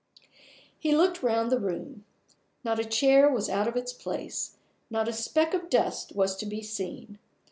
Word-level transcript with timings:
He 0.79 0.95
looked 0.95 1.21
round 1.21 1.51
the 1.51 1.59
room. 1.59 2.05
Not 2.63 2.79
a 2.79 2.83
chair 2.85 3.29
was 3.29 3.49
out 3.49 3.67
of 3.67 3.75
its 3.75 3.93
place, 3.93 4.57
not 4.89 5.07
a 5.07 5.13
speck 5.13 5.53
of 5.53 5.69
dust 5.69 6.15
was 6.15 6.35
to 6.37 6.47
be 6.47 6.63
seen. 6.63 7.19